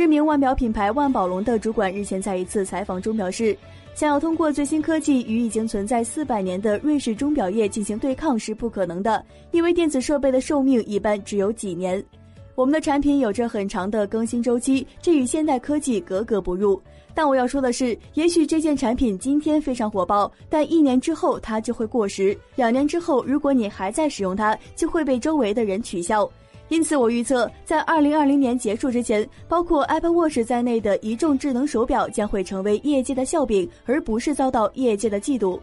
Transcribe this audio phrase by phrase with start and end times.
[0.00, 3.54] 知名腕表品牌万宝龙的主管日前在一次采访中表示，
[3.92, 12.02] 想要通过最新科技与已经存在四百年的瑞士钟表业进行对抗是不可能的，因为电子设备的寿命一般只有几年。
[12.54, 16.80] 我们的产品有着很长的更新周期，这与现代科技格格不入。
[17.12, 26.26] 但我要说的是，也许这件产品今天非常火爆，但一年之后它就会过时，两年之后，如果你还在使用它，就会被周围的人取笑。
[26.70, 35.58] 因此，我预测在二零二零年结束之前，包括 Apple Watch 在内的一众智能手表将会成为业界的笑柄，而不是遭到业界的嫉妒。